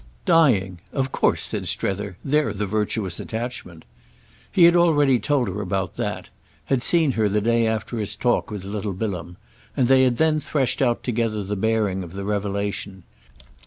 "Dying. 0.25 0.79
Of 0.91 1.11
course," 1.11 1.43
said 1.43 1.67
Strether, 1.67 2.17
"they're 2.25 2.53
the 2.53 2.65
virtuous 2.65 3.19
attachment." 3.19 3.85
He 4.51 4.63
had 4.63 4.75
already 4.75 5.19
told 5.19 5.47
her 5.47 5.61
about 5.61 5.93
that—had 5.93 6.81
seen 6.81 7.11
her 7.11 7.29
the 7.29 7.39
day 7.39 7.67
after 7.67 7.99
his 7.99 8.15
talk 8.15 8.49
with 8.49 8.63
little 8.63 8.93
Bilham; 8.93 9.37
and 9.77 9.87
they 9.87 10.01
had 10.01 10.17
then 10.17 10.39
threshed 10.39 10.81
out 10.81 11.03
together 11.03 11.43
the 11.43 11.55
bearing 11.55 12.01
of 12.01 12.13
the 12.13 12.25
revelation. 12.25 13.03